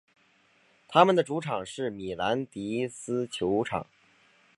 [0.87, 3.85] 他们的主场是米兰迪斯球场。